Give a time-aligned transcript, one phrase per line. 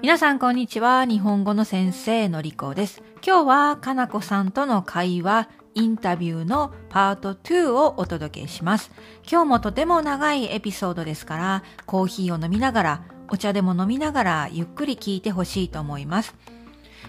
[0.00, 1.04] 皆さんこんにちは。
[1.04, 3.02] 日本語の先生のりこです。
[3.26, 8.92] 今日はかなこさんとの会話、インタビューのパート2をお届けします。
[9.28, 16.36] 今日もとても長いエピソードですから、コーヒーを飲みながら、お茶でも飲みながらゆっくり聞いてほしいと思います。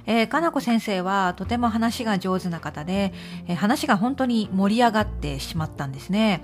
[0.08, 3.14] えー、かなこ先生はとても話が上手な方で、
[3.48, 6.44] えー話が本当に盛り上がってしまったんですね。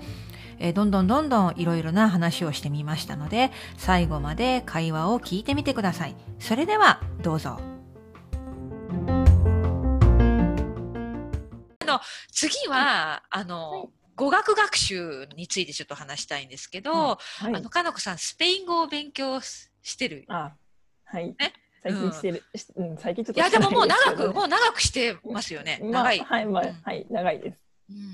[0.60, 6.16] えーどんどんどんどんいろいろな話をしてみましたので、最後まで会話を聞いてみてください。
[6.38, 7.60] それでは、どうぞ。
[11.80, 12.00] あの、
[12.32, 17.18] 次は、あの、はい語学学習についてちょっと話したいんですけど、は
[17.50, 20.24] いあの、かなこさん、スペイン語を勉強ししてる？
[20.26, 20.56] あ、
[21.04, 21.52] はいね？
[21.84, 25.78] 最近してる、しうん、最近ちょっといや、でももう長く、もう長くしてますよね。
[25.80, 26.18] まあ長い。
[26.18, 27.58] はい、はい、長いです。
[27.90, 28.04] うんうんう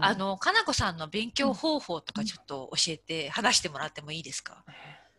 [0.00, 4.64] んあの、かなこさんの勉強方法とかちょっと教えて、話してもらってもいいですか、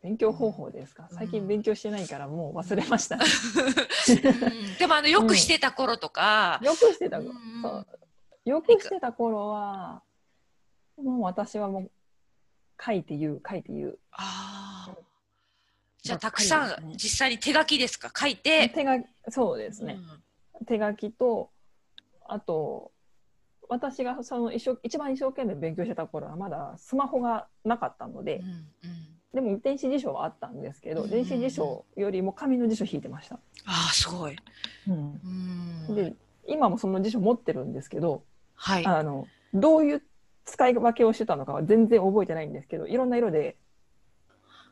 [0.02, 1.08] 勉強方法ですか？
[1.12, 3.16] 最近勉強してないから、もう忘れました。
[3.18, 7.26] うんでもあの、よくしてた頃とか、よくしてた、うん
[7.62, 7.88] そう、
[8.46, 10.02] よくしてた頃は。
[10.98, 11.92] もう私はもう。
[12.84, 14.00] 書いて言う、書いて言う。
[14.12, 14.98] ああ。
[16.02, 18.12] じゃたくさん、実際に手書きですか？
[18.16, 18.70] 書いて。
[18.70, 18.98] 手が、
[19.30, 20.00] そうですね。
[20.66, 21.52] 手書きと。
[22.28, 22.92] あと。
[23.72, 28.66] 私がその一生一番一生懸命勉強してた頃はまだスマホがなかったので、うんうんうん
[29.34, 33.36] でも電子辞書はあったんですけど、うん電子辞書よりも紙の辞書引いてました。
[33.36, 34.36] ああ、すごい。
[34.90, 36.14] うんうんで
[36.48, 38.24] 今もその辞書持ってるんですけど、
[38.56, 38.86] はい。
[38.86, 40.04] あのどういう
[40.44, 43.56] 使い分けをしてたのかは全然覚えてないんですけどいろんな色で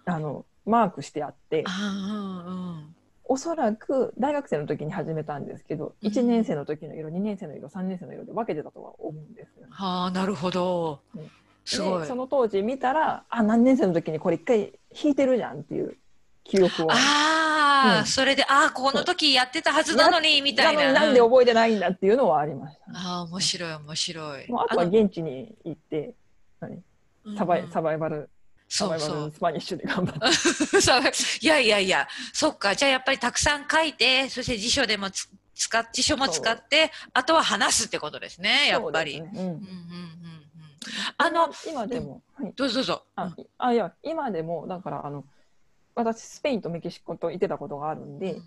[0.04, 2.96] あのマークしてあってあーうんうん
[3.32, 9.72] おそらく大学生の時に始めたんですけどうん1年生の時の色2年生の色3年生の色で分けてたとは思うんですよね。
[9.72, 11.32] はあ、なるほどうん。
[11.64, 12.02] すごい。
[12.02, 15.96] でその当時見たらあ何年生の時にこれ一回引いてるじゃんっていう
[16.44, 16.92] 記憶を。
[16.92, 20.92] ああ、うんそれで、ああ、この時やってたはずなのに、みたいな。
[20.92, 24.52] なんで覚えてないんだっていうのはありました、ああ、面白い、面白い。
[24.52, 26.14] もうあとはの現地に行って
[26.60, 26.84] 何？
[27.38, 28.30] サバイ,、うんサバイバル
[28.70, 29.26] そうそう。
[29.26, 29.32] ル。
[29.34, 30.20] スパニッシュで頑張って。
[31.42, 32.76] いやいやいや、そっか。
[32.76, 39.22] じゃあやっぱりたくさん書いて、そして辞書でもつ使っ、辞書も使って、あとは話すってことですね、やっぱり。
[41.18, 43.04] あの、今でも、はい、どうぞどうぞ。
[43.16, 45.26] ああいや今でもだからあの
[45.96, 48.44] 私スペインとメキシコと行ってたことがあるんで、うん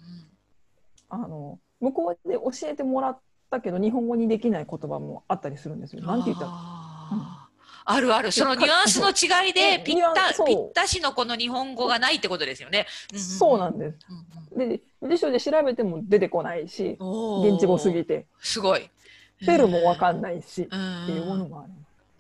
[1.10, 3.18] あの向こうで教えてもらっ
[3.50, 6.02] たけど日本語にできない言葉もあったりするんですよ。
[6.02, 6.46] なんて言った？
[6.46, 7.41] ら
[7.84, 8.32] あるある。
[8.32, 12.86] そのニュアンスの違いで、うんぴったぴったしのこの日本語がないってことですよね。
[13.14, 13.98] そうなんです。
[14.56, 18.90] で辞書で調べても出てこないし現地語すぎてすごい。
[19.40, 21.70] スペルもわかんないし、うんっていうものもある。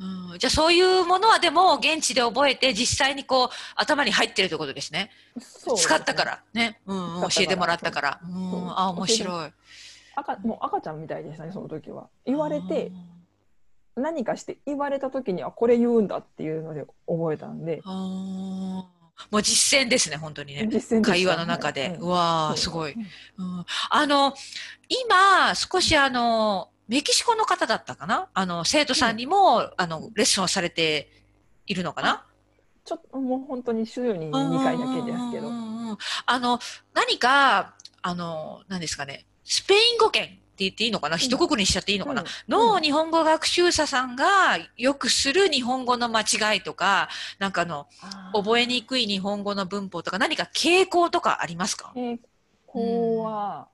[0.00, 5.10] うんじゃあそういうものはでも現地で覚えて実際にこう頭に入ってるということですね。
[5.38, 8.20] すね使ったからね、うん、教えてもらったから。
[8.76, 9.50] あ面白い。
[10.14, 12.08] 赤もう赤ちゃんみたいでしたねその時は。
[12.26, 12.90] 言われて
[13.96, 17.80] 何かして言われた時にはこれ言うんだっていうので覚えたんで。
[17.84, 19.02] あー。
[19.30, 20.66] もう実践ですね、本当にね。
[20.66, 21.90] 実践でした会話の中で。
[21.90, 22.58] はいうわー、そう。
[22.58, 22.94] すごい。
[22.94, 24.34] うん、あの、
[24.88, 28.28] 今、少しあの、メキシコの方だったかな？
[28.34, 31.10] あの、生徒さんにも、あの、レッスンをされて
[31.66, 32.26] いるのかな？
[32.84, 35.48] ちょっともう本当に週に2回だけですけど。
[35.48, 35.98] うんうんうん。
[36.26, 36.58] あの、
[36.94, 42.28] 何か、あの、何ですかね、スペイン語圏言っていいのかな、一括りにしちゃっていいのかな、うん。
[42.48, 47.08] の日本語学習者さんがよくする日本語の間違いとか、
[47.38, 47.86] なんかあの、
[48.34, 51.92] 覚えにくい日本語の文法とか、何か傾向とかありますか？
[51.96, 52.18] 傾
[52.66, 53.68] 向は、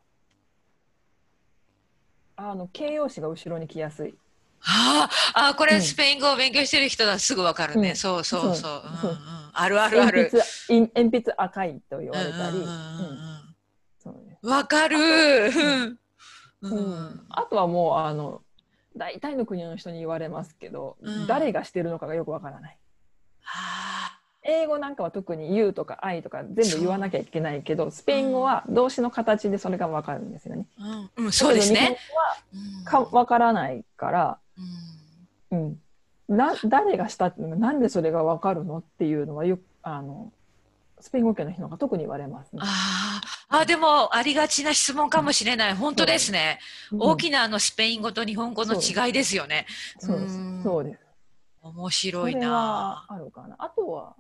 [2.37, 4.15] あの形容詞が後ろに来やすい。
[4.60, 5.83] ああ、あーこれうん。
[5.83, 7.91] スペイン語を勉強してる人だすぐわかるね。
[7.91, 7.97] うん。
[7.97, 8.55] そうそうそう。
[8.56, 8.83] そう。
[8.84, 10.31] うんうん、あるあるある。
[10.33, 14.97] 鉛筆い鉛筆赤いと言われたり、うんうんうんかる。
[16.63, 18.43] うんあとはもうあの
[18.99, 21.27] 大体の国の人に言われますけど、うん。
[21.27, 22.79] 誰がしてるのかがよくわからない。
[23.45, 24.19] あ。
[24.43, 30.66] 英語なんかは特に「you」とか「I」とか全部言わなきゃいけないけどスペイン語は動詞の形でそれがわかるんですよね。
[30.81, 31.25] ーうん。
[31.27, 31.81] うん、そうですね。
[31.81, 34.39] 日本語はかわからないから、
[35.51, 35.78] うん。
[36.28, 40.33] うん、な誰がしたっていうのがなんでそれがわかるのっていうのはよくあの
[41.00, 42.60] スペイン語圏の人が特に言われますね。
[42.62, 45.74] あーあ、でもありがちな質問かもしれない。
[45.74, 46.59] 本当ですね。
[46.92, 49.66] 大きなあのスペイン語と日本語の違いですよね。
[49.98, 51.00] そうですうんそうです。
[51.62, 53.06] 面白いな。
[53.09, 53.56] あるかな。
[53.59, 54.15] あとは、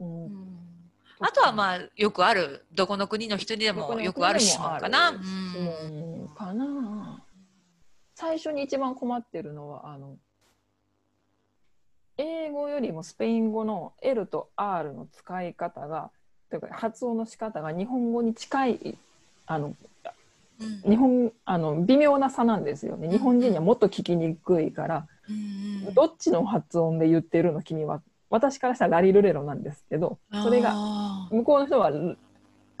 [0.00, 0.70] うんうん
[1.22, 5.10] あとはまあよくあるどこの国の人にでもよくある質問かな。
[5.10, 5.28] うん質
[5.92, 7.22] 問かな。
[8.14, 10.16] 最初に一番困ってるのはあの
[12.20, 16.10] 英語よりもスペイン語の L と R の使い方が
[16.50, 18.98] というか発音の仕方が日本語に近い
[19.46, 20.90] あのうん。
[20.90, 23.08] 日本あの微妙な差なんですよね。
[23.08, 31.90] 日本人にはもっと聞きにくいから、うんどっちの発音で言ってるの君は私からしたらラリルレロなんですけどそれがあ向こうの人は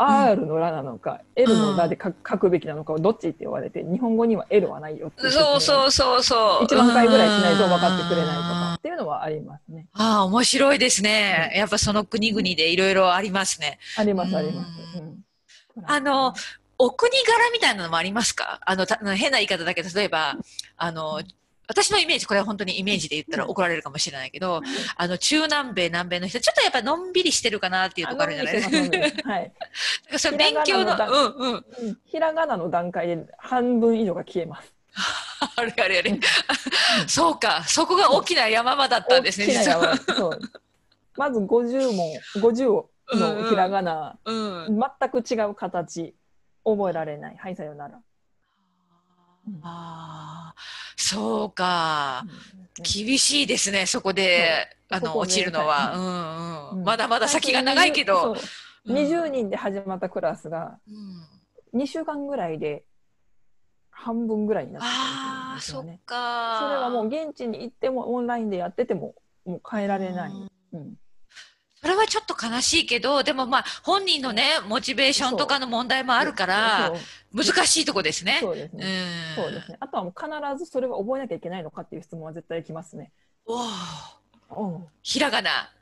[0.02, 6.64] R のラなのか、L のラで書書くべきなのかをどっちって言われて日本語には L はないよってそううそうそうそう。
[6.64, 9.86] 1万回ぐらいしないと分かってくれないとうんかっていうのはありますね。
[9.92, 11.52] ああ、面白いですね。
[11.54, 13.78] やっぱその国々でいろいろありますね。
[13.98, 14.68] ありまうんすあります。
[14.98, 15.24] うん
[15.84, 16.34] あの、
[16.78, 18.58] お国柄みたいなのもありますか？
[18.64, 20.36] あの、た変な言い方だけど、例えば、
[20.76, 21.22] あの、
[21.70, 24.60] 私のイメージ、これは本当にイメージで言ったら怒られるかもしれないけど、
[24.96, 29.30] あの、中南米、南米の人、ちょっとやっぱのんびりしてるかなっていうところあるじゃないですか。
[29.30, 29.52] はい。
[30.10, 30.18] か。
[30.18, 31.54] それ勉強の、うんうん。
[31.54, 34.74] うんひらがなの段階で半分以上が消えます。
[35.56, 36.20] あれあれあれうん。
[37.06, 39.96] そうか、そこが大きな山場だったんですね、実は。
[41.16, 42.84] まず50問50
[43.16, 44.34] のひらがな、う
[44.70, 44.80] ん。
[45.00, 46.14] 全く違う形
[46.64, 47.36] 覚えられない。
[47.36, 47.94] はいさよなら。
[47.94, 48.02] うん
[49.62, 50.54] ああ、
[51.00, 52.22] そうか。
[52.24, 55.92] うん厳しいですね、そこで、あの、落ちるのは。
[55.94, 56.76] うんう。
[56.76, 58.20] うんんまだまだ先が長いけど。
[58.20, 58.36] そう
[58.86, 60.78] うん20人で始まったクラスが
[61.74, 62.84] うん2週間ぐらいで
[63.90, 66.00] 半分ぐらいになってたんですよね。
[66.06, 66.58] か。
[66.62, 69.14] それはもう現地に行ってもオンラインでやってても
[69.44, 70.32] もう変えられない。
[70.32, 70.94] うんうん
[71.82, 76.92] それはちょっと悲しいけど、でもまあ、本人のね、モチベーションとかの問題もあるから、
[77.32, 78.38] 難しいとこですね。
[78.40, 78.84] そうですうね。
[79.32, 79.34] ん。
[79.34, 79.78] そうですね。
[79.80, 83.12] あとはもう必ずそれは覚えなきゃいけないのかっていう質問は絶対来ますね。
[83.46, 83.66] おー
[84.58, 85.72] うんひらがな。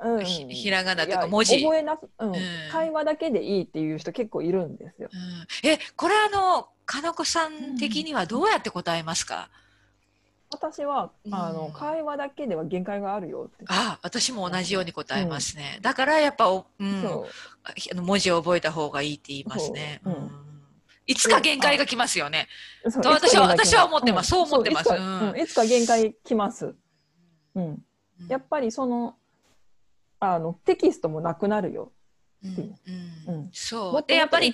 [0.00, 1.62] うん、ひひらがなとか文字。
[1.62, 2.40] 覚えなく、うんうん
[2.72, 5.08] 会話だけでいいっていう人結構いるんですよ。
[5.12, 9.48] うんえ、これあの、かなこさん的にはどうやって答えますか、
[10.54, 11.56] 私は、あうん。
[11.56, 13.64] の会話だけでは限界があるよって。
[13.68, 15.78] ああ、私も同じように答えますね。
[15.82, 17.26] だからやっぱお、うん、そ
[17.64, 20.00] あの文字を覚えた方がいいって言いますね。
[20.04, 20.14] そう。
[20.14, 20.22] うん。
[20.24, 20.30] ん。
[21.06, 22.48] いつか限界が来ますよね。
[23.02, 24.30] と私は私は思ってます。
[24.30, 24.90] そう思ってます。
[25.36, 26.74] いつか限界来ます。
[27.54, 27.82] うん、うん。
[28.28, 29.16] やっぱりその
[30.20, 31.92] あのテキストもなくなるよ。
[32.42, 32.50] うん。
[32.54, 32.76] う
[33.28, 33.34] うん。
[33.46, 34.04] んそう。
[34.06, 34.52] で、やっぱり。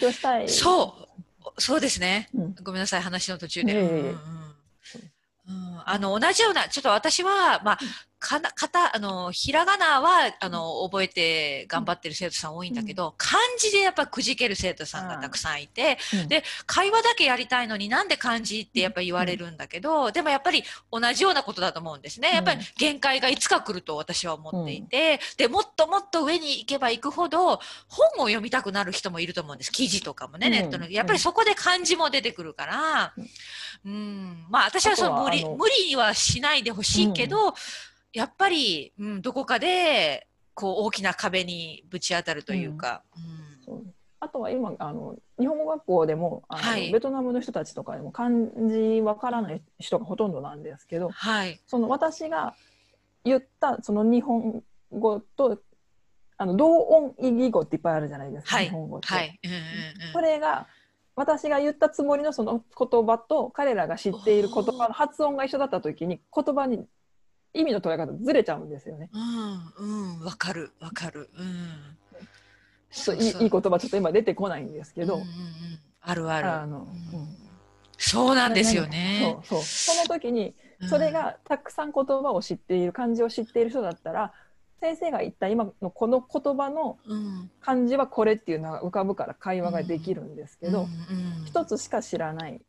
[0.49, 1.09] そ
[1.57, 2.29] う、そうですね。
[2.35, 2.55] うん。
[2.63, 3.73] ごめんなさい、話の途中で。
[3.73, 4.15] いえいえ
[5.87, 7.79] あの、同じような、ちょっと私は、まあ、
[8.21, 16.29] かな、かた、あの、ひらがなは、あの、覚えて頑張ってる生徒さん多いんだけど、漢字でやっぱくじける生徒さんがたくさんいて、うん。
[16.29, 20.63] で、会話だけやりたいのになんで漢字ってやっぱ言われるんだけど、でもやっぱり
[20.93, 22.31] 同じようなことだと思うんですね。
[22.35, 27.59] やっぱり限界がいつか来ると私は思っていて、で、もっともっと上に行けば行くほど、
[27.89, 29.73] 本を読みたくなる人もいると思うんです。
[29.73, 30.53] 記事とかもね、うん。
[30.53, 30.91] ネットの。
[30.91, 33.15] やっぱりそこで漢字も出てくるから、
[33.87, 37.55] うん、まあ私はその無理、無理にはしないでほしいけど、
[38.13, 48.31] やっぱり、うん、どこかで、こう大きな壁にぶち当たるというか、うんそうあとは今あの日本語学校でもあの、はいベトナムの人たちとかでも漢
[48.69, 51.59] 字わからない人がほとんどなんですけどはい。
[51.67, 52.55] その私が
[53.25, 55.59] 言ったその日本語と
[56.37, 58.67] あの同音異義語っていっぱいあるじゃないですか、はい。
[58.67, 59.07] 日本語って。
[59.07, 59.41] はい。
[59.43, 60.67] うんうんうんそれが
[61.17, 66.87] 私が言ったつもりのその言葉と彼らが知っている言葉の発音が一緒だった時に言葉に
[67.53, 69.11] 意味の捉え方ずれちゃうんですよね。
[69.79, 71.31] うん、うん、わかる、わかる。
[71.39, 71.97] うん。
[72.91, 75.35] そういいいい言葉ちょっと今出てこないんですけど、うんうんうん
[76.03, 76.51] あるある。
[76.51, 76.79] あの、
[77.13, 77.29] うんうん
[78.03, 79.37] そうなんですよね。
[79.45, 84.33] そうそうその時にうんそれ、がたくさん言葉を知っている漢字を知っている人だったら
[84.81, 92.63] 先生が言った今のこの言葉のうん、漢字はこれっていうのが浮かぶから会話ができるんですけど、うんうん一つしか知らない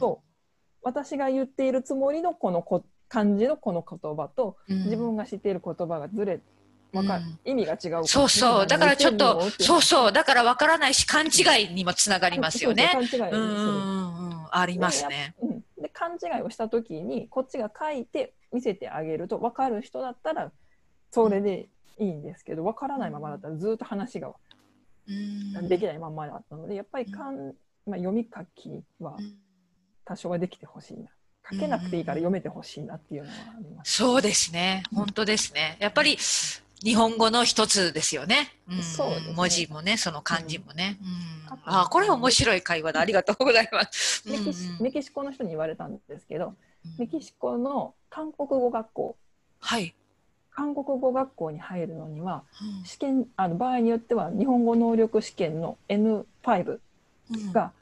[0.00, 0.20] と、
[0.82, 6.40] 私が言っているつもりのこのこ漢字のこの言葉とうん自分が知っている言葉がずれ
[6.92, 8.66] わかうん意味が違うそうそう。
[8.66, 10.12] だからちょっと、そううそう。
[10.12, 12.90] だからわからないし、勘違いにもつながりますよね。
[12.92, 14.46] そうそう勘違いうん。
[14.52, 15.34] ありますね。
[15.42, 20.52] うん、で勘違いをした時にこっちが書いて見せてあげると分かる人だったら
[21.10, 21.68] それで
[21.98, 24.32] いいんですけど分からないままだったらずっと話が
[25.08, 27.54] うんできないままだったのでやっぱり勘、
[27.86, 29.34] まあ、読み書きはうん
[30.04, 31.10] 多少はできてほしいな
[31.50, 33.92] 書けなくていいから読めてほしいなっていうのはあります。
[33.92, 34.82] そうですね。
[34.94, 35.76] 本当ですね。
[35.78, 36.16] やっぱり、
[36.82, 38.52] 日本語の一つですよね。
[38.68, 40.98] うんそうね文字もね、その漢字もね。
[41.02, 43.00] うんあこれ面白い会話だ。
[43.00, 44.22] ありがとうございます。
[44.28, 46.54] メキシメキシコの人に言われたんですけど
[46.98, 49.16] メキシコの韓国語学校
[49.60, 49.94] はい。
[50.50, 56.80] 韓国語学校に入るのにはうん試験あの場合によっては日本語能力試験の N5
[57.30, 57.72] うんが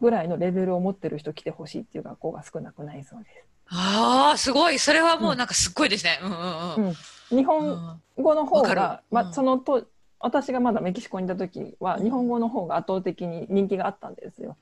[0.00, 3.44] ぐらいのレベルを持ってる人来てほしいっていう学校が少なくないそうです。
[3.70, 4.78] ああ、すごい。
[4.78, 6.18] それはもうなんかすっごいですね。
[6.22, 6.94] うんうんうん。
[7.36, 9.86] 日本語の方が、うんそのと
[10.20, 14.56] 私がまだメキシコにいた時は日本語の方が圧倒的に人気があったんですよ。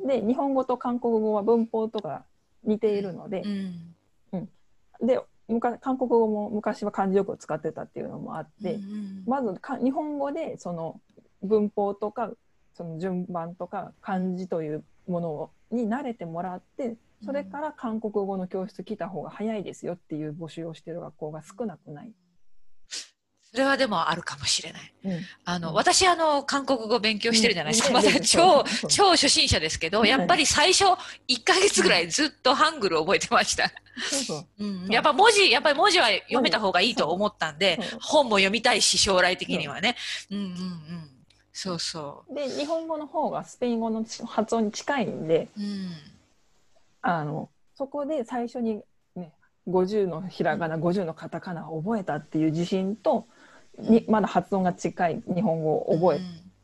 [0.00, 2.24] うんで日本語と韓国語は文法とか
[2.64, 3.94] 似ているのでうん
[4.32, 4.48] う、ん
[5.06, 11.00] で昔韓国語も昔は漢字よく使ってたっていうのもあって、うんうんまずか日本語でその
[11.42, 12.30] 文法とか
[12.76, 22.12] その順番とか漢字というものに慣れてもらってそれから韓国語の教室来た方が早いですよっていう募集をしている学校が少なくない。
[23.50, 24.94] それはでもあるかもしれない。
[25.04, 27.92] うんあの、うん私、あの、韓国語勉強してるじゃないですか。
[27.94, 30.84] まだうんね超そうそう、超初心者ですけど、はいやっぱり最初、
[31.28, 33.72] 1ヶ月ぐらいずっとハングル覚えてました。
[34.90, 39.96] やっぱ文字、やっぱり文字は読めた方がいいと思ったんで本も読みたいし、将来的にはね。
[40.30, 41.15] うんうんうん。
[41.56, 45.60] そうそで日本語の方がスペイン語の発音に近いんでう。
[45.62, 45.90] うん。
[47.00, 48.82] あのそこで最初に、
[49.14, 49.32] ね、
[49.66, 53.26] 50のひらがな50のカタカナを覚えたっていう自信と
[53.78, 56.20] にまだ発音が近い日本語を覚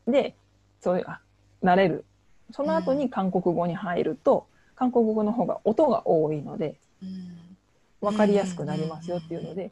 [0.07, 0.35] えて、
[0.79, 1.21] そういうあ
[1.63, 2.05] 慣れる。
[2.51, 4.45] その後に韓国語に入ると、
[4.75, 7.07] 韓国語の方が音が多いのでうん。
[7.07, 7.43] うん
[8.01, 9.71] 分かりやすくなりますよっていうので、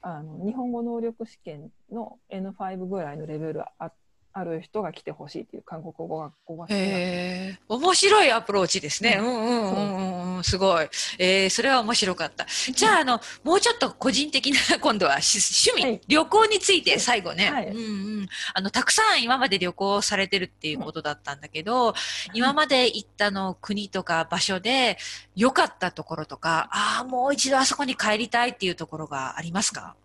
[0.00, 3.92] あの日本語能力試験の N5 ぐらいのレベルあ
[4.38, 6.66] ある人が来てほしいっていう韓国語学校が。
[6.68, 9.16] え、面白いアプローチですね。
[9.18, 9.30] ううん。
[9.30, 10.88] んうんうんうんうん、すごい。
[11.18, 12.46] えー、それは面白かった。
[12.70, 15.38] じゃあ、あの、もうちょっと個人的な、 今度はし
[15.70, 16.00] 趣味、はい。
[16.06, 17.68] 旅行について最後ね、はい。
[17.68, 17.80] うんう
[18.24, 18.28] ん。
[18.52, 21.94] あの、たくさん今まで旅行されてるっていうことだったんだけど、
[22.34, 24.98] 今まで行ったの国とか場所で
[25.34, 29.96] 良かったところとか、ああ、もう一度あそこに帰りたいっていうところがありますか？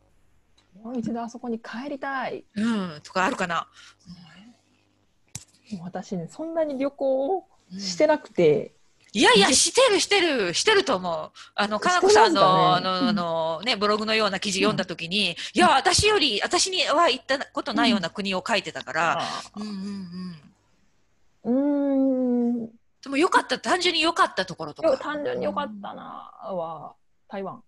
[0.75, 2.45] もう一度あそこに帰りたい。
[2.55, 3.67] うん、とかあるかな、
[5.71, 8.73] もう私ねそんなに旅行をうんしてなくて、
[9.13, 11.31] いやいや、してる、してる、してると思う。
[11.55, 19.21] あの、かなこさんの、あの、あの、ね、ブログのような記事読んだときに、いや、私より、私には行ったことないような国を書いてたから、
[19.57, 20.37] うんうん
[21.43, 22.53] うん。
[22.53, 22.69] うーん
[23.03, 24.87] でも良かった、単純に良かったところとか。
[24.87, 26.03] よ単純に良かったな
[26.43, 26.95] は
[27.27, 27.61] 台湾。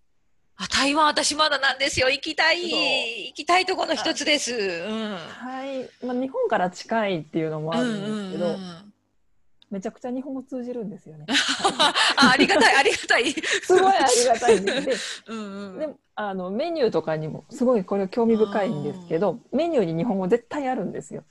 [0.56, 2.08] あ、台湾私まだなんですよ。
[2.08, 2.62] 行きたい。
[3.28, 4.54] 行きたいところの一つです。
[4.54, 5.16] うん。
[5.16, 8.94] はい、まあ、日本から近いっていうのもあるんですけど、うんうんうん
[9.74, 11.26] めちゃくちゃ日本語通じるんですよね。
[12.16, 13.32] あありがたい、ありがたい。
[13.32, 15.24] すごいありがたいんです。
[15.26, 21.24] うんうんでであのメニューとかにもすごいこれ興味深いんですけどメニューに日本語絶対あるんですよ。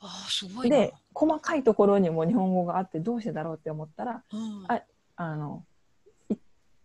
[0.00, 0.76] あすごいな。
[0.76, 4.82] で細かいところにも日本語があってどうしてだろうって思ったらうんあ
[5.16, 5.64] あの
[6.28, 6.34] い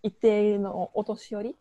[0.03, 1.55] 一定のお年寄り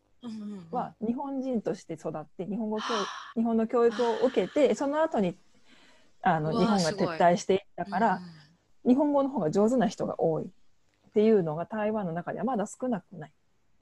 [0.71, 5.37] は日本人として育って日本語教育日本の教育を受けてその後に
[6.23, 8.21] あの日本が撤退していったから、
[8.87, 10.47] 日本語の方が上手な人が多いっ
[11.13, 13.31] ていうのが台湾の中ではまだ少なくない。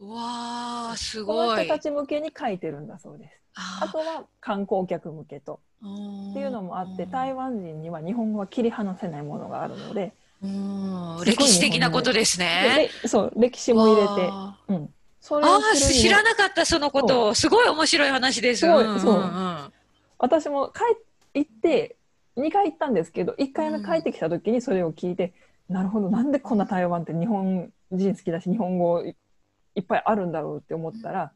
[0.01, 1.65] うんうんうわあすごい。
[1.67, 3.39] 人たち向けに書いてるんだそうです。
[3.55, 5.61] ああとは観光客向けと。
[5.85, 11.21] っっていうのもあって台湾人には日本語は切り離せないものがあるのでうん。
[11.25, 12.91] 歴史的なことですね。
[13.03, 17.35] でそう歴史も入れて、わうん、そあれをあー知らなかったそのこと。
[17.35, 18.61] すごい面白い話です。
[18.61, 19.01] すごいんんん。
[19.01, 19.21] そう。
[19.21, 19.73] ん
[20.19, 20.81] 私も帰
[21.35, 21.97] 行って
[22.37, 25.33] 2回行ったんですけど1回目帰ってきた時にそれを聞いて、
[25.69, 29.15] なるほどなんでこんな台湾って日本人好きだし日本語い
[29.77, 31.33] いっぱいあるんだろうって思ったら、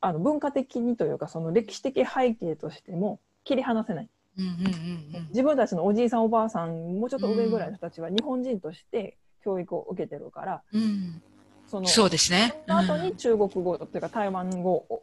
[0.00, 4.08] あの文化的にというかその歴史的背景としても切り離せない。
[4.38, 4.54] うんうんうん
[5.16, 5.28] うん。
[5.28, 11.22] 自分たちのおじいさんおばあさんもうちょっと上ぐらいの人たちは日本人として教育を受けてるからうん
[11.74, 12.54] そのそうですね。
[12.68, 15.02] その後に中国語というか台湾語を,、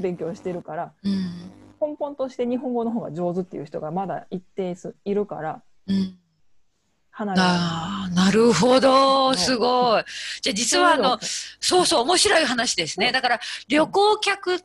[0.00, 6.18] 勉強してるからうん根本として日本語の方が上手っていう人がまだ一定数いるからうん
[7.10, 7.40] 離れ。
[7.40, 9.34] ああ、なるほど。
[9.34, 10.04] すごい。
[10.42, 11.26] じゃあ実はあの、そ
[11.60, 13.06] そうそう、面白い話ですね。
[13.06, 14.60] うんだから、旅行客、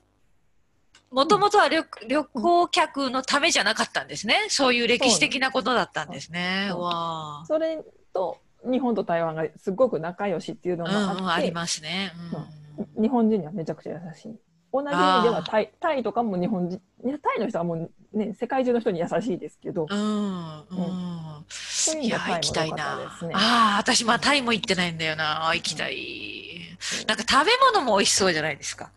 [1.11, 4.35] もともとは旅旅行客のためじゃなかったんですね。
[4.49, 6.71] そういう歴史的なことだったんですね。
[6.73, 7.45] わあ。
[7.45, 7.81] それ
[8.13, 12.13] と日本と台湾がすごく仲良しっていうのうんもあって、うん、ありますね。
[12.33, 12.61] うん
[12.99, 14.35] 日本人にはめちゃくちゃ優しい。
[14.73, 21.45] 同じ意味ではタイタイとかも日本人ねタイの人はもうね世界中の人に優しいですけど、うん、うん。
[21.49, 23.33] そういう意味ではタイも行きたい良かったなですね。。
[23.35, 25.47] ああ、私、まあ、タイも行ってないんだよな。
[25.47, 26.77] 行きたい。
[27.07, 28.91] なんか食べ物も美味しそうじゃないですか。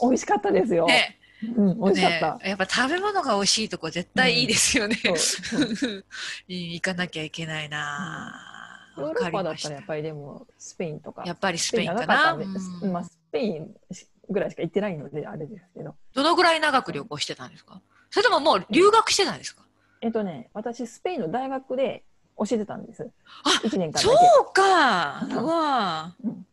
[0.00, 0.86] 美味しかったですよ。
[0.86, 1.18] ね。
[1.56, 2.44] うん、美味しかった。
[2.44, 4.96] ねやっぱ食べ物が美味しいとこ絶対いいですよね。
[4.96, 5.18] そう
[5.76, 6.04] そう
[6.48, 8.47] 行かなきゃいけないな。
[9.00, 11.22] ヨーわロッパだったたらやっぱりでもスペインとか。
[11.26, 12.38] やっぱりススペインかな。
[12.90, 13.74] まあ、スペイン
[14.30, 15.94] ぐらいしか行ってないのであれですけど。
[16.14, 17.80] どのぐらい長く旅行してたんですか？
[18.10, 19.62] それとももう留学してたんですか？
[20.00, 22.04] えっとね私スペインの大学で
[22.38, 23.08] 教えてたんです。
[23.44, 26.14] あ1年間そうか。
[26.24, 26.46] うん。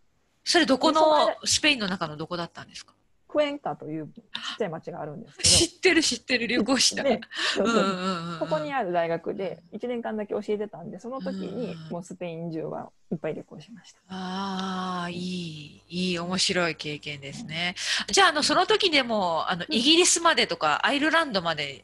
[0.43, 1.01] それどこの
[1.43, 2.93] スペインの中のどこだったんですか？
[3.35, 7.03] クエンカというちっちゃい町があるんです知ってる知ってる、旅行した。
[7.03, 7.21] けど、ね
[7.53, 13.99] そうそううんうんうんうんそこにある大学で1年間だけ教えてたんでその時にうんもうスペイン中はいっぱい旅行しました。
[14.09, 17.75] ああ、いい、いい、面白い経験ですね。
[18.11, 21.83] じゃあ、あの、その時でも、あの、イギリスまでとか、アイルランドまで、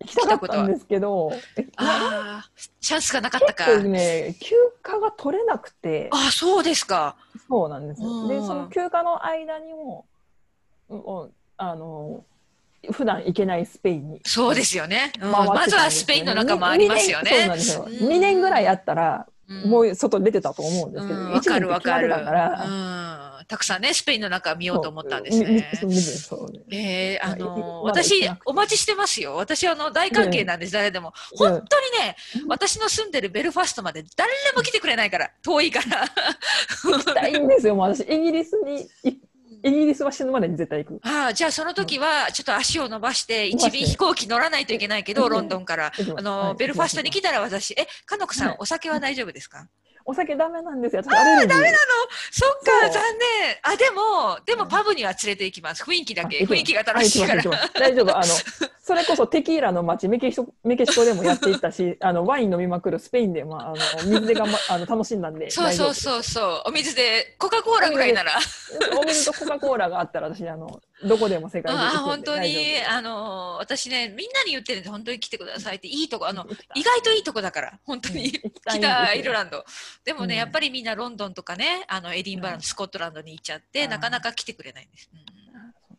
[0.00, 3.64] 行きたかったんですけど、えああ、チャンスがなかったか。
[3.66, 4.54] 結構ね休
[4.84, 7.16] 暇が取れなくてああ、そうですか。
[7.48, 8.28] そうなんですよ。
[8.28, 10.17] でうんその休暇の間にもうん
[11.56, 12.24] あの
[12.92, 15.12] 普段行けないスペインにそうですよね。
[15.20, 17.30] うんまずはスペインの中もありますよね。
[17.30, 17.84] にそうなんですよ。
[17.84, 22.70] うん2年ぐらいあったらうんもう外出てたと思うんですけど、うん、1わかる年って決まわかる。
[22.70, 23.28] うん。
[23.48, 25.70] たくさんね、スペインの中見ようと思ったんですね。
[25.80, 29.36] そう見るそうええあの私お待ちしてますよ。
[29.36, 31.14] 私、あの、大関係なんです、誰でも。
[31.34, 32.16] 本当にね、
[32.46, 36.04] 私の住んでるベルファストまで誰も来てくれないから、遠いから。
[36.84, 37.74] 行きたいんですよ。
[37.74, 39.18] もう私イギリスにい
[39.62, 41.00] イギリスは死ぬまでに絶対行く。
[41.06, 45.30] ああ、じゃあその時は、ちょっと足を伸ばして、一便飛行機乗らないといけないけど、うん。
[45.30, 45.92] ロンドンから。
[46.16, 46.54] あの、はい。
[46.56, 48.56] ベルファストに来たら私、え、かのこさん、はい。
[48.60, 49.68] お酒は大丈夫ですか？
[50.08, 51.02] お酒ダメなんですよ。
[51.02, 51.58] 私アレルギー。
[52.30, 53.56] そっか、残念。
[53.62, 55.84] あ、でも、でもパブには連れて行きます。
[55.84, 56.44] 雰囲気だけ。
[56.46, 57.42] 雰囲気が楽しいから。
[57.74, 58.16] 大丈夫。
[58.16, 58.26] あの、
[58.80, 65.50] それこそテキーラの街、メキシコメキシコでもやっていったし、 あの、ワイン飲みまくるスペインでも、あの、水でがんば、あの、楽しんだんで。
[65.50, 65.94] そうそうう。
[65.94, 66.62] そうそう。
[66.68, 68.32] お水で、コカ・コーラぐらいなら。
[68.98, 78.28] お水とコカ・コーラがあったら、私、あの、どこでも世界中あ本当にあの、私ね、みんなに言ってるんで、本当に来てくださいって、いいとこ、あの 意外といいとこだから、本当に。
[78.28, 78.52] うん。
[78.66, 79.64] 北アイルランド。
[80.04, 80.38] でもね、うん。
[80.38, 83.90] やっぱりみんなロンドンとかね、あの、エディンバラのスコットランドに行っちゃって、うん。
[83.90, 85.10] なかなか来てくれないんです。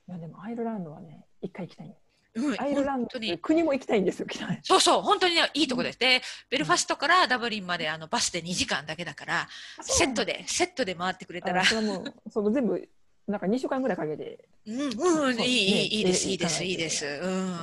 [0.09, 1.95] いや、でもアイルランドはね、一回行きたい。
[2.35, 3.37] うん、うんアイルランドに。
[3.37, 4.27] 国も行きたいんですよ。
[4.63, 5.99] そうそう、本当にねいいとこです。
[5.99, 9.47] で、ベルファストからダブリンまであのバスで2時間だけだから、
[9.81, 11.61] セットで、セットで回ってくれたら。
[11.61, 12.89] あ、それもう、その全部、
[13.29, 17.05] なんか2週間ぐらいかけて、うん、うん、いい、いねい、いいです、えいいです、いといいです。
[17.05, 17.57] うん。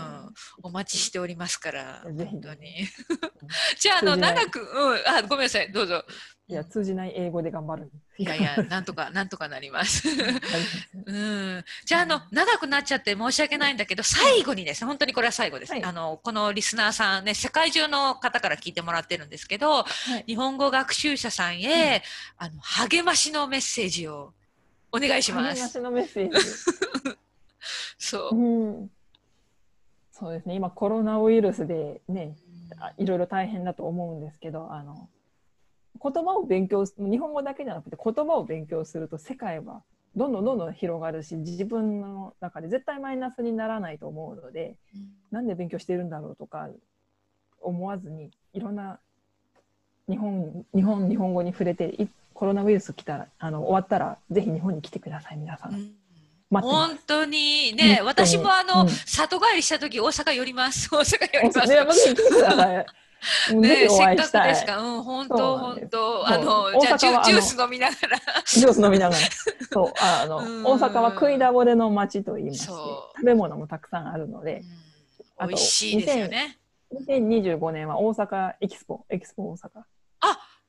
[0.63, 2.87] お待ちしておりますから、本当に。
[3.79, 4.67] じゃあ、あの、長く、うん、
[5.07, 6.05] あ、ごめんなさい、どうぞ。
[6.49, 7.91] いや、通じない英語で頑張る。
[8.19, 10.09] いやいや、なんとか、なんとかなります。
[11.05, 11.65] うん。
[11.85, 15.73] じゃあ、あの、長くなっちゃって申し訳ないんだけど、最後にですね、本当にこれは最後です。
[15.73, 19.87] はいあの、このリスナーさんね、世界中の方から聞いてもらってるんですけど、は
[20.19, 22.05] い日本語学習者さんへ、
[22.39, 24.33] あの、励ましのメッセージを
[24.97, 25.55] お願いしま。
[25.55, 26.47] すしのメッセージ。
[27.99, 28.37] そう。
[28.37, 28.91] うん。
[30.13, 30.55] そうですね。
[30.55, 32.37] 今コロナウイルスでね、
[32.81, 35.09] あいろいろ大変だと思うんですけど、あの
[36.03, 39.83] 言葉を勉強す日本語だけじゃなくて言葉を勉強すると世界は
[40.15, 44.77] どんどんどんどん広がるし、自分の中で絶対マイナスにならないと思うので、
[45.31, 46.69] なんで勉強してるんだろうとか
[47.61, 48.99] 思わずにいろんな
[50.09, 55.75] 日本日本日本語に触れていコロナウイルス来たらあの終わったらぜひ日本に来てください皆さん。
[55.75, 55.93] うん
[56.49, 60.89] 本当にね、私もあの、うん里帰りした時大阪寄ります。
[60.95, 61.69] 大阪寄ります。
[61.69, 62.87] ね、まず来てください。
[63.53, 64.49] もうぜねひおせっかく。
[64.49, 64.79] ですか。
[64.79, 66.29] うん、本当、本当。
[66.29, 68.19] あの、大じゃあジュジュース飲みながら。
[68.47, 69.21] ジュース飲みながら。
[69.73, 74.63] そう、あの、うん大阪は食いだぼれの街と言いまして、そう食べ物もたくさんあるので、
[75.41, 76.59] 美味しいですよね。
[76.95, 79.71] 2025年は大阪エキスポ、エキスポ大阪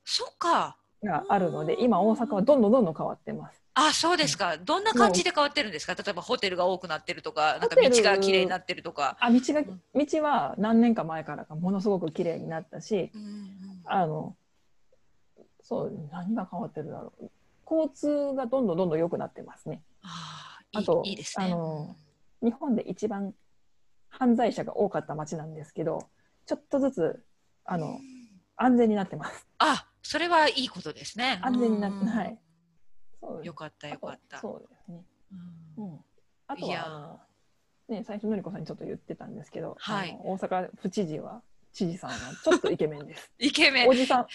[0.10, 0.78] そっか。
[1.04, 3.62] があるので、今大阪はどんどんどんどん変わってます。
[3.74, 4.58] あ、そうですか。
[4.58, 5.94] どんな感じで変わってるんですか？
[5.94, 9.16] 例えばホテルが多くなってるとか、なんか道が綺麗になってるとか。
[9.20, 14.36] あ、道が、ん道は何年か前からがものすごく綺麗になったし、うんうんあの、
[15.62, 17.30] そう、何が変わってるだろう。
[17.70, 19.84] 交通がどんどんどんどん良くなってますね。
[20.02, 21.46] あーいいあといいですね。
[21.46, 21.96] あの
[22.42, 23.34] 日本で一番
[24.10, 26.08] 犯罪者が多かった街なんですけど、
[26.46, 27.24] ちょっとずつ、
[27.66, 28.00] あの、
[28.56, 29.48] 安全になってます。
[29.60, 31.38] あ、それはいいことですね。
[31.44, 32.40] 安全になって、うんはい。
[33.20, 34.40] そうよかった、よかった。
[34.40, 35.04] そうですね。
[35.78, 36.00] ううんん。
[36.48, 37.20] あとは、あの
[37.90, 41.42] ね、最初のりこさんにちょっと言ってたんですけど、はい大阪府知事は、
[41.74, 43.30] 知事さんはちょっとイケメンです。
[43.38, 43.94] イケメンお。
[43.94, 44.28] じさん、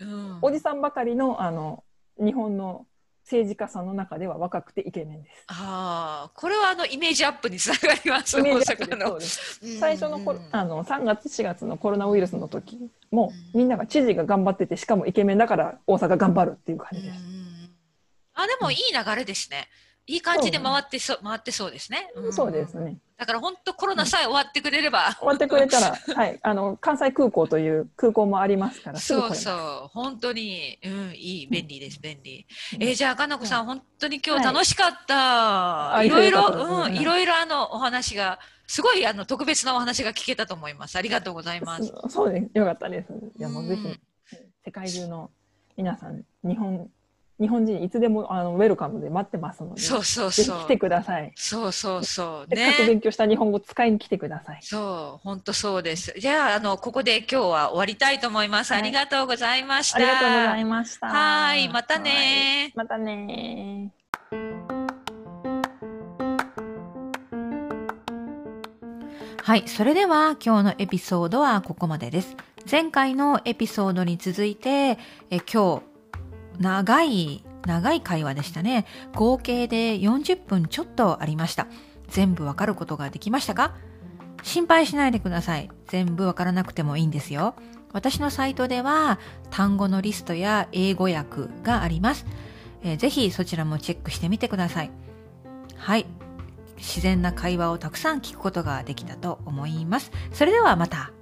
[0.00, 1.84] うんおじさんばかりの、あの、
[2.18, 2.86] 日本の
[3.24, 5.44] 政治家さんの中では若くてイケメンです。
[5.48, 8.38] ああ、これはあのイメージアップにつながります。
[8.38, 12.78] イメ大ージアップ最初のこうんあの3月4月のコロナウイルスの時
[13.10, 17.18] もうんみんなが知事が頑張っててしかもイケメンだから大阪頑張るっていう感じです。
[17.18, 17.44] うん
[18.34, 19.68] あ、でもいい流れですね。
[20.06, 22.10] いい感じで回ってそう、回ってそうですね。
[22.28, 22.74] んそうです。
[22.78, 22.98] ね。
[23.16, 25.14] だから本当コロナさえ終わってくれれば。
[25.18, 29.00] 終わってくれたら、 はい、あの関西空港という空港もありますから。
[29.00, 29.50] そうそ
[29.86, 32.46] う、本当に、うん、いい、便利です、便利。
[32.74, 35.94] うんえーじゃあ、かなこさん、本当に今日はい楽しかった。
[35.94, 40.96] あいろいろ、よかったですうん、はいいろいろあの、お話が、すごいあの、特別なお話が聞けたと思います。
[40.96, 41.86] ありがとうございます。
[41.86, 42.58] そそうです。
[42.58, 43.12] よかったです。
[43.38, 44.00] いやもうぜひうん
[44.64, 45.30] 世界中の
[45.76, 46.90] 皆さん日本
[47.40, 50.60] 日本人いつでもあのウェルカムで待ってますので、そうそうそう。
[50.60, 51.32] 来てください。
[51.34, 52.54] そうそうそう。
[52.54, 52.86] せっかくね。
[52.86, 54.60] 勉強した日本語使いに来てください。
[54.62, 56.14] そう、本当そうです。
[56.18, 58.72] じゃあ、あの、ここで今日は終わりたいと思います。
[58.72, 59.96] はいありがとうございました。
[59.96, 61.06] ありがとうございました。
[61.08, 63.92] はいまたねはいまたね
[69.42, 72.36] はい、それでは今日のエピソードはここまでです。
[72.70, 74.98] 前回のエピソードに続いて、
[75.30, 75.82] え今日、
[76.58, 78.86] 長い、長い会話でしたね。
[79.14, 81.66] 合計で40分ちょっとありました。
[82.08, 83.74] 全部わかることができましたか？
[84.42, 85.70] 心配しないでください。
[85.86, 87.54] 全部わからなくてもいいんですよ。
[87.92, 89.18] 私のサイトでは
[89.50, 92.26] 単語のリストや英語訳があります。
[92.82, 94.90] えーぜひそちらもチェックしてみてください。
[95.76, 96.06] はい。
[96.76, 100.10] 自然な会話をたくさん聞くことができたと思います。
[100.32, 101.12] それではまた。